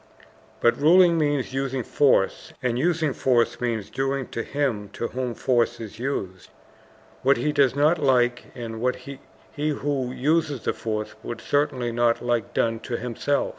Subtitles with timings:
[0.61, 5.79] But ruling means using force, and using force means doing to him to whom force
[5.79, 6.49] is used,
[7.21, 9.19] what he does not like and what he
[9.55, 13.49] who uses the force would certainly not like done to himself.